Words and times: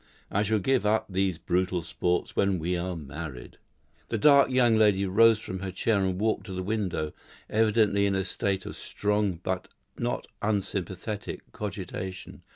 I 0.31 0.41
shall 0.41 0.57
give 0.57 0.83
up 0.83 1.05
these 1.09 1.37
brutal 1.37 1.83
sports 1.83 2.35
when 2.35 2.57
we 2.57 2.75
are 2.75 2.95
married." 2.95 3.59
The 4.09 4.17
dark 4.17 4.49
young 4.49 4.75
lady 4.75 5.05
rose 5.05 5.37
from 5.37 5.59
her 5.59 5.69
chair 5.69 5.99
and 5.99 6.19
walked 6.19 6.47
to 6.47 6.53
the 6.53 6.63
window, 6.63 7.13
evidently 7.51 8.07
in 8.07 8.15
a 8.15 8.23
state 8.25 8.65
of 8.65 8.75
strong 8.75 9.39
but 9.43 9.67
not 9.99 10.25
unsympathetic 10.41 11.51
cogitation. 11.51 12.41